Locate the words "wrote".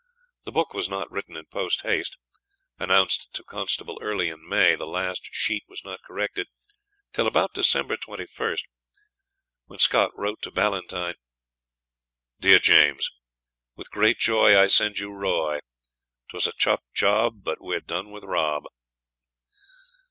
10.17-10.41